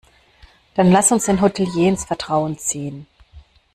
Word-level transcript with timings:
Dann 0.73 0.91
lass 0.91 1.11
uns 1.11 1.25
den 1.25 1.41
Hotelier 1.41 1.87
ins 1.87 2.05
Vertrauen 2.05 2.57
ziehen. 2.57 3.05